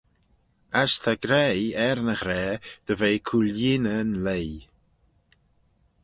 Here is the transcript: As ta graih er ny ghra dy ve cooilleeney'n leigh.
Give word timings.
As 0.81 0.93
ta 1.03 1.13
graih 1.23 1.67
er 1.87 1.97
ny 2.07 2.15
ghra 2.21 2.43
dy 2.85 2.93
ve 2.99 3.09
cooilleeney'n 3.27 4.09
leigh. 4.25 4.59